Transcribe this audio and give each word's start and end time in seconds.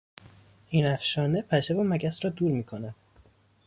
این 0.67 0.85
افشانه 0.85 1.41
پشه 1.41 1.73
و 1.75 1.83
مگس 1.83 2.23
را 2.25 2.29
دور 2.29 2.51
میکند. 2.51 2.95